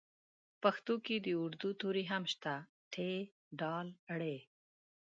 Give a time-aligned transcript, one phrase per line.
[0.03, 2.53] په پښتو کې د اردو توري هم شته
[2.93, 2.95] ټ
[3.59, 3.61] ډ
[4.19, 4.21] ړ